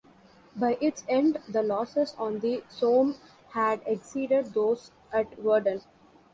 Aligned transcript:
By 0.55 0.79
its 0.81 1.03
end 1.07 1.37
the 1.47 1.61
losses 1.61 2.15
on 2.17 2.39
the 2.39 2.63
Somme 2.69 3.17
had 3.51 3.81
exceeded 3.85 4.55
those 4.55 4.89
at 5.13 5.37
Verdun. 5.37 5.81